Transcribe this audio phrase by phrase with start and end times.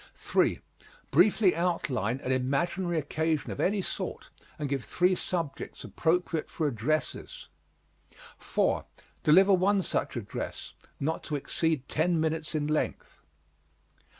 [0.15, 0.57] 3.
[1.11, 7.49] Briefly outline an imaginary occasion of any sort and give three subjects appropriate for addresses.
[8.39, 8.85] 4.
[9.21, 13.21] Deliver one such address, not to exceed ten minutes in length.